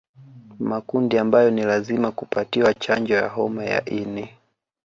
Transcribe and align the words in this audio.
Makundi 0.59 1.17
ambayo 1.17 1.51
ni 1.51 1.63
lazima 1.63 2.11
kupatiwa 2.11 2.73
chanjo 2.73 3.13
ya 3.15 3.27
homa 3.27 3.65
ya 3.65 3.85
ini 3.85 4.29